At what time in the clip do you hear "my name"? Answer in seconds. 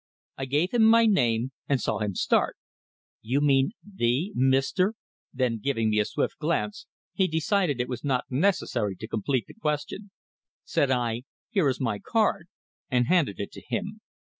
0.83-1.51